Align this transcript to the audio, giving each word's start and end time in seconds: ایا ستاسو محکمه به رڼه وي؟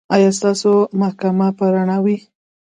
ایا 0.15 0.31
ستاسو 0.37 0.71
محکمه 0.99 1.47
به 1.57 1.65
رڼه 1.73 1.97
وي؟ 2.03 2.17